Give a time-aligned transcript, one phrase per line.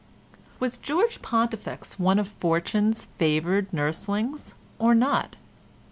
[0.59, 5.35] Was George Pontifex one of Fortune's favoured nurslings or not?